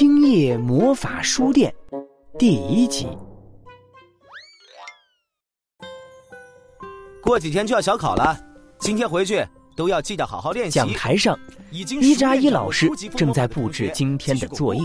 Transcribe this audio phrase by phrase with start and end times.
[0.00, 1.70] 青叶魔法书店
[2.38, 3.06] 第一集。
[7.22, 8.34] 过几天就要小考了，
[8.78, 10.76] 今天回去都要记得好好练习。
[10.76, 11.38] 讲台上，
[11.70, 14.80] 伊扎伊老师正在布置今天的作业，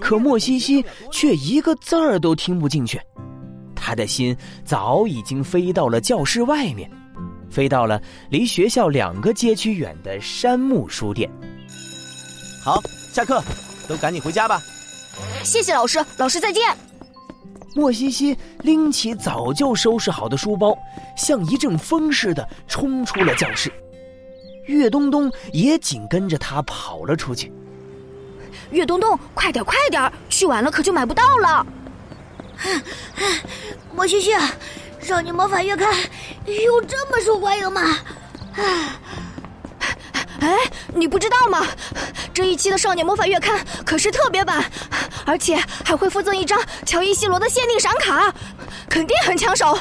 [0.00, 3.00] 可莫西西却一个字儿都听不进去。
[3.74, 6.90] 他的心早已经飞到了教室外面，
[7.48, 7.98] 飞到了
[8.28, 11.26] 离学校两个街区远的山木书店。
[12.62, 12.82] 好，
[13.14, 13.42] 下课，
[13.88, 14.60] 都赶紧回家吧。
[15.42, 16.76] 谢谢老师，老师再见。
[17.74, 20.76] 莫西西拎起早就收拾好的书包，
[21.16, 23.72] 像一阵风似的冲出了教室。
[24.64, 27.52] 岳东东也紧跟着他跑了出去。
[28.70, 31.66] 岳东东，快点快点，去晚了可就买不到了。
[33.94, 34.32] 莫西西，
[35.00, 35.92] 《少年魔法月刊》
[36.64, 37.80] 有这么受欢迎吗？
[40.40, 40.58] 哎，
[40.94, 41.64] 你不知道吗？
[42.36, 44.62] 这一期的《少年魔法月刊》可是特别版，
[45.24, 48.30] 而且还会附赠一张乔伊西罗的限定闪卡，
[48.90, 49.74] 肯定很抢手。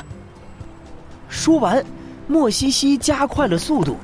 [1.28, 1.86] 说完，
[2.28, 3.98] 莫西西加快了速度，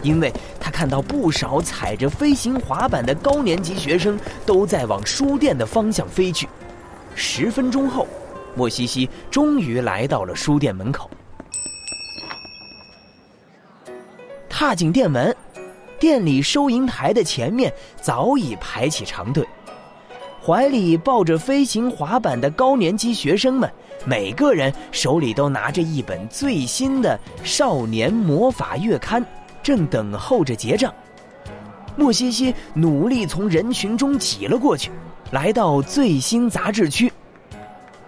[0.00, 6.48] 因为他看到不少踩着飞行滑板的高年级学生都在往书店的方向飞去。
[7.14, 8.08] 十分钟后，
[8.54, 11.10] 莫西西终于来到了书店门口。
[14.48, 15.36] 踏进店门，
[15.98, 19.46] 店里收银台的前面早已排起长队，
[20.44, 23.70] 怀里抱着飞行滑板的高年级学生们，
[24.04, 29.22] 每个人手里都拿着一本最新的《少年魔法月刊》，
[29.62, 30.92] 正等候着结账。
[31.96, 34.90] 莫西西努力从人群中挤了过去。
[35.30, 37.12] 来到最新杂志区，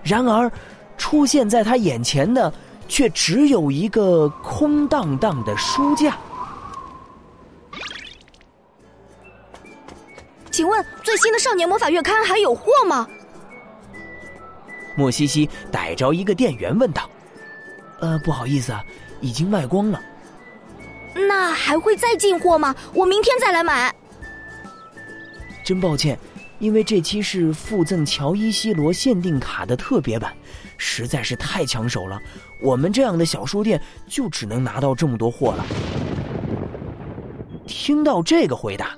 [0.02, 0.50] 然而，
[0.96, 2.50] 出现在他眼前的
[2.88, 6.16] 却只有一个空荡荡的书架。
[10.60, 13.08] 请问最新的《少年魔法月刊》还有货吗？
[14.94, 17.08] 莫西西逮着一个店员问道
[18.02, 18.84] ：“呃，不好意思啊，
[19.22, 19.98] 已经卖光了。
[21.14, 22.76] 那还会再进货吗？
[22.92, 23.90] 我明天再来买。
[25.64, 26.18] 真抱歉。”
[26.60, 30.30] 因为这期是附赠乔伊西罗限定卡的特别版，
[30.76, 32.20] 实在是太抢手了。
[32.60, 35.64] 我们这样的小书店就只能拿到这么多货了。
[37.66, 38.94] 听到这个回答，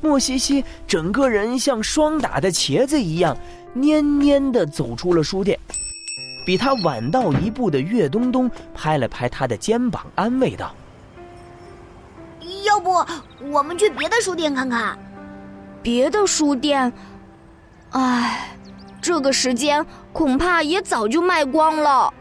[0.00, 3.36] 莫西西整个人像霜打的茄子一样
[3.76, 5.58] 蔫蔫的走出了书店。
[6.46, 10.74] 比他晚到一步的岳东东拍了拍他的肩膀，安慰道
[12.64, 13.04] ：“要不
[13.50, 14.98] 我们去别的书店看看？”
[15.82, 16.90] 别的书店，
[17.90, 18.56] 唉，
[19.00, 22.12] 这个时间恐怕也早就卖光了。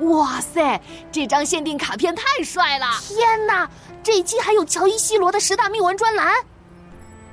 [0.00, 0.80] 哇塞，
[1.12, 2.86] 这张限定卡片太帅了！
[3.02, 3.68] 天哪，
[4.02, 6.32] 这一期还有乔伊西罗的十大秘闻专栏。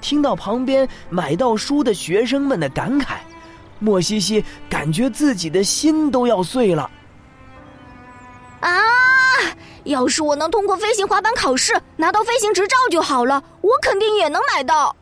[0.02, 3.18] 听到旁边买到书的学生们的感慨，
[3.80, 6.90] 莫西西感觉自己的心都要碎了。
[8.60, 8.82] 啊！
[9.84, 14.94] 要是我能通过飞行滑板考试拿到飞行执照就好了，我肯定也能买到。